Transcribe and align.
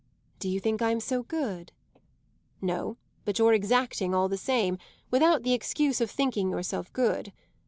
"Do 0.39 0.49
you 0.49 0.59
think 0.59 0.81
I'm 0.81 0.99
so 0.99 1.21
good?" 1.21 1.73
"No, 2.59 2.97
but 3.23 3.37
you're 3.37 3.53
exacting, 3.53 4.15
all 4.15 4.27
the 4.27 4.35
same, 4.35 4.79
without 5.11 5.43
the 5.43 5.53
excuse 5.53 6.01
of 6.01 6.09
thinking 6.09 6.49
yourself 6.49 6.91
good. 6.91 7.31